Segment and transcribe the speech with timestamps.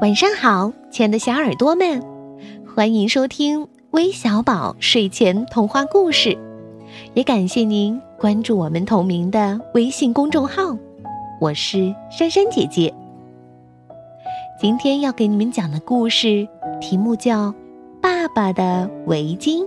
[0.00, 2.00] 晚上好，亲爱的小耳朵们，
[2.72, 6.38] 欢迎收听微小宝睡前童话故事，
[7.14, 10.76] 也感谢您关注我们同名的微信公众号。
[11.40, 12.94] 我是珊珊姐姐。
[14.60, 16.46] 今天要给你们讲的故事
[16.80, 17.48] 题目叫
[18.00, 19.64] 《爸爸的围巾》，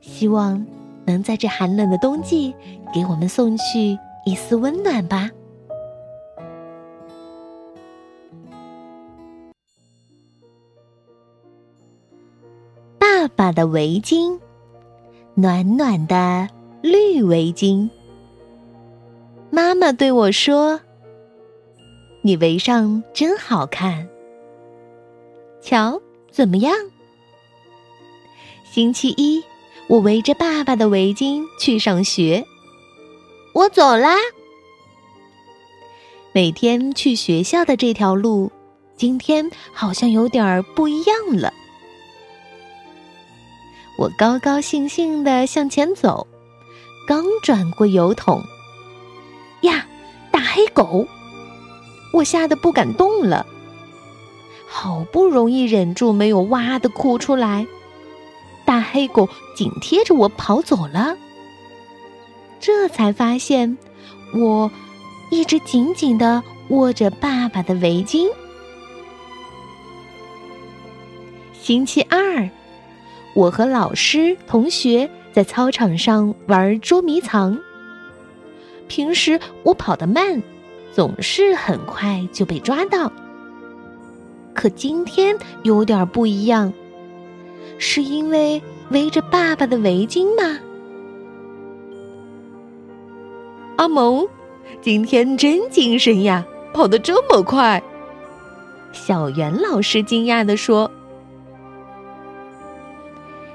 [0.00, 0.66] 希望
[1.06, 2.52] 能在这寒冷的冬季
[2.92, 3.96] 给我们送去
[4.26, 5.30] 一丝温暖吧。
[13.42, 14.38] 爸的围巾，
[15.34, 16.48] 暖暖的
[16.80, 17.90] 绿围巾。
[19.50, 20.80] 妈妈对我说
[22.22, 24.08] ：“你围上真好看。”
[25.60, 26.72] 瞧，怎么样？
[28.62, 29.42] 星期一，
[29.88, 32.44] 我围着爸爸的围巾去上学。
[33.54, 34.14] 我走啦。
[36.30, 38.52] 每天去学校的这条路，
[38.96, 41.52] 今天好像有点儿不一样了。
[44.02, 46.26] 我高高兴兴的向前走，
[47.06, 48.42] 刚转过油桶，
[49.60, 49.86] 呀，
[50.32, 51.06] 大黑狗！
[52.12, 53.46] 我吓得不敢动了，
[54.66, 57.64] 好不容易忍住没有哇的哭出来，
[58.64, 61.16] 大黑狗紧贴着我跑走了。
[62.58, 63.78] 这才发现，
[64.34, 64.68] 我
[65.30, 68.28] 一直紧紧的握着爸爸的围巾。
[71.52, 72.50] 星期二。
[73.34, 77.58] 我和老师、同学在操场上玩捉迷藏。
[78.88, 80.42] 平时我跑得慢，
[80.92, 83.10] 总是很快就被抓到。
[84.52, 86.70] 可今天有点不一样，
[87.78, 88.60] 是因为
[88.90, 90.58] 围着爸爸的围巾吗？
[93.76, 94.28] 阿蒙，
[94.82, 96.44] 今天真精神呀，
[96.74, 97.82] 跑得这么快！
[98.92, 100.90] 小袁老师惊讶地说。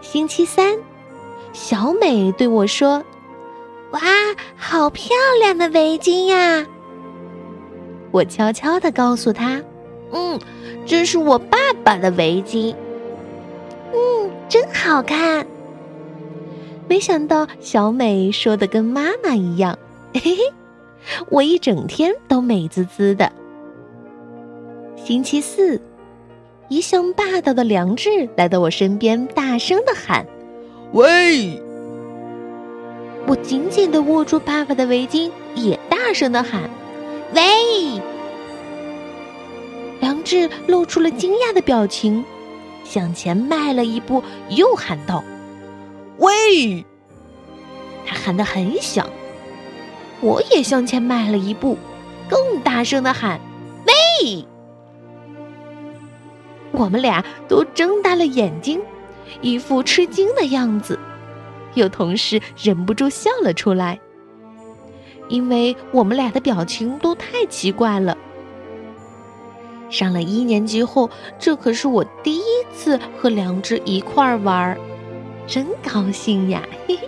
[0.00, 0.76] 星期三，
[1.52, 3.04] 小美对我说
[3.92, 4.00] ：“哇，
[4.56, 6.66] 好漂亮的围巾呀！”
[8.10, 9.62] 我悄悄的告诉她
[10.12, 10.40] ：“嗯，
[10.84, 12.74] 这是我爸爸的围巾。
[13.92, 15.46] 嗯，真好看。”
[16.88, 19.78] 没想到小美说的跟妈妈一样，
[20.14, 20.38] 嘿嘿，
[21.28, 23.30] 我一整天都美滋滋的。
[24.96, 25.80] 星期四。
[26.70, 30.24] 一向霸道的梁志来到我身边，大声的喊
[30.94, 31.60] ：“喂！”
[33.26, 36.70] 我紧紧的握住爸爸的围巾，也大声的喊
[37.34, 37.42] ：“喂！”
[39.98, 42.24] 梁志露出了惊讶的表情，
[42.84, 45.24] 向前迈了一步，又喊道
[46.18, 46.84] ：“喂！”
[48.06, 49.10] 他喊得很响，
[50.20, 51.76] 我也向前迈了一步，
[52.28, 53.40] 更大声的喊
[53.88, 54.46] ：“喂！”
[56.80, 58.80] 我们俩都睁大了眼睛，
[59.42, 60.98] 一副吃惊的样子，
[61.74, 64.00] 又同时忍不住笑了出来，
[65.28, 68.16] 因为我们俩的表情都太奇怪了。
[69.90, 74.78] 上了一年级后，这可是我第一次和良知一块儿玩儿，
[75.46, 76.62] 真高兴呀！
[76.86, 77.06] 嘿嘿。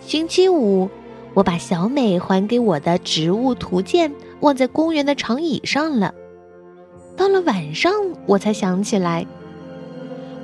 [0.00, 0.88] 星期五，
[1.34, 6.14] 我把小美还给我的植物图鉴忘在公园的长椅上了。
[7.16, 7.92] 到了晚上，
[8.26, 9.26] 我才想起来，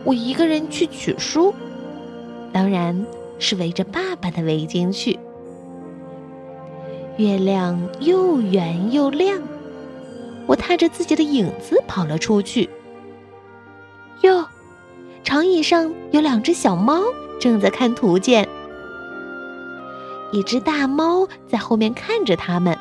[0.05, 1.55] 我一个人去取书，
[2.53, 3.07] 当然
[3.39, 5.19] 是围着爸爸的围巾去。
[7.19, 9.41] 月亮又圆又亮，
[10.47, 12.71] 我踏着自己的影子跑了出去。
[14.23, 14.47] 哟，
[15.23, 17.03] 长椅上有两只小猫
[17.39, 18.49] 正在看图鉴，
[20.33, 22.77] 一只大猫在后面看着它们，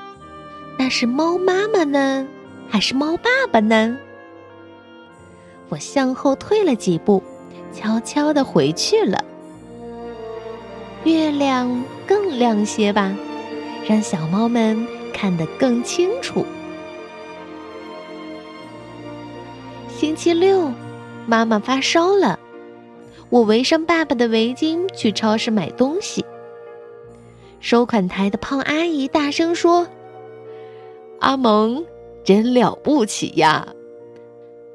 [0.77, 2.25] 那是猫妈妈呢。
[2.71, 3.97] 还是猫爸爸呢？
[5.67, 7.21] 我向后退了几步，
[7.73, 9.21] 悄悄的回去了。
[11.03, 13.13] 月亮更亮些吧，
[13.85, 16.45] 让小猫们看得更清楚。
[19.89, 20.71] 星期六，
[21.27, 22.39] 妈妈发烧了，
[23.29, 26.23] 我围上爸爸的围巾去超市买东西。
[27.59, 29.85] 收款台的胖阿姨大声说
[31.19, 31.85] ：“阿蒙。”
[32.23, 33.67] 真了不起呀！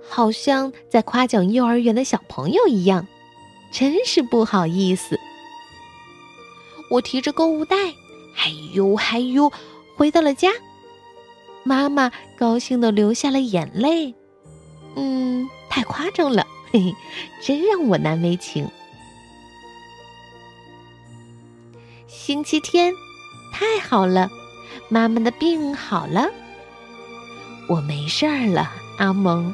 [0.08, 3.06] 好像在夸奖幼儿园的小朋友一样，
[3.72, 5.18] 真是不好意思。
[6.90, 7.76] 我提着购物袋，
[8.32, 9.50] 还呦还呦，
[9.96, 10.50] 回到了家。
[11.64, 14.14] 妈妈高兴的流下了眼泪。
[14.94, 16.94] 嗯，太夸张了，嘿嘿，
[17.42, 18.68] 真让我难为情。
[22.06, 22.94] 星期天，
[23.52, 24.30] 太好了，
[24.88, 26.30] 妈妈的病好了。
[27.68, 29.52] 我没事儿了，阿蒙，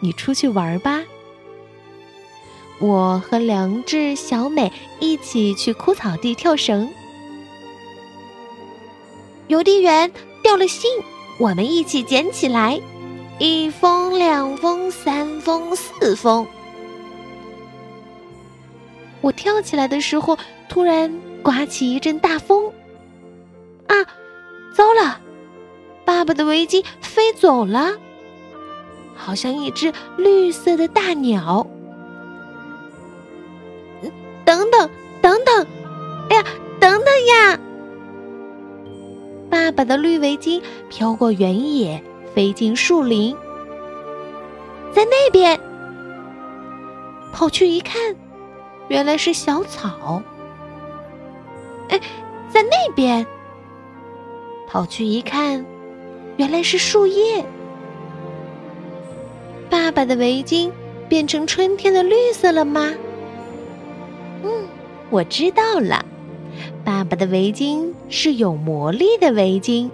[0.00, 1.00] 你出去玩吧。
[2.80, 6.90] 我和梁智、小美一起去枯草地跳绳。
[9.46, 10.10] 邮递员
[10.42, 10.90] 掉了信，
[11.38, 12.80] 我们一起捡起来，
[13.38, 16.44] 一封、两封、三封、四封。
[19.20, 20.36] 我跳起来的时候，
[20.68, 21.12] 突然
[21.44, 22.66] 刮起一阵大风。
[23.86, 23.94] 啊，
[24.74, 25.20] 糟了！
[26.04, 27.92] 爸爸的围巾飞走了，
[29.14, 31.66] 好像一只绿色的大鸟。
[34.44, 34.90] 等等，
[35.20, 35.66] 等等！
[36.30, 36.44] 哎呀，
[36.80, 37.58] 等等呀！
[39.48, 42.02] 爸爸的绿围巾飘过原野，
[42.34, 43.36] 飞进树林，
[44.92, 45.58] 在那边。
[47.32, 48.14] 跑去一看。
[48.88, 50.22] 原来是小草。
[51.88, 52.00] 哎，
[52.50, 53.26] 在那边。
[54.68, 55.64] 跑去一看，
[56.36, 57.44] 原来是树叶。
[59.70, 60.70] 爸爸的围巾
[61.08, 62.92] 变成春天的绿色了吗？
[64.42, 64.50] 嗯，
[65.10, 66.04] 我知道了。
[66.84, 69.88] 爸爸的围巾是有魔力的围巾。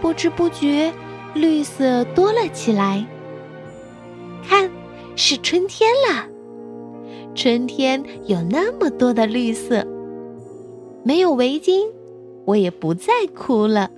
[0.00, 0.92] 不知不觉，
[1.34, 3.04] 绿色多了起来。
[4.48, 4.70] 看。
[5.18, 6.28] 是春天了，
[7.34, 9.82] 春天有那么多的绿色。
[11.02, 11.90] 没有围巾，
[12.46, 13.90] 我也不再哭了。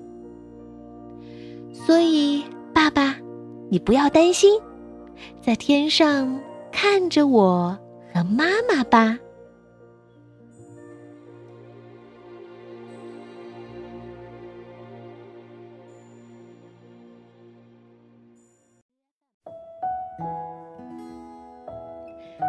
[1.72, 2.42] 所以，
[2.74, 3.16] 爸爸，
[3.70, 4.60] 你不要担心，
[5.40, 6.40] 在天上
[6.72, 7.78] 看着我
[8.12, 9.16] 和妈妈吧。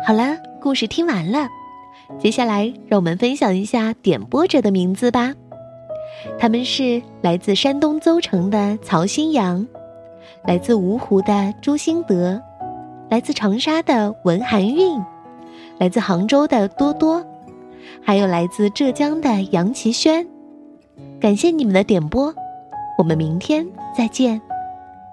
[0.06, 1.48] 好了，故事听完了，
[2.18, 5.36] 接下来让我们分享一下点播者的名字吧。
[6.38, 9.66] 他们是来自山东邹城的曹新阳，
[10.44, 12.42] 来自芜湖的朱兴德，
[13.10, 15.00] 来自长沙的文涵韵，
[15.77, 17.25] 来自杭州的多多，
[18.01, 20.25] 还有来自浙江的杨奇轩。
[21.19, 22.33] 感谢你们的点播，
[22.98, 23.66] 我们明天
[23.98, 24.42] 再见。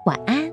[0.05, 0.46] 晚安